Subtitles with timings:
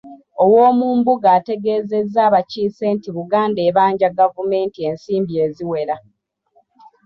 [0.43, 5.95] Owoomumbuga ategeezezza abakiise nti Buganda ebanja gavumenti ensimbi eziwera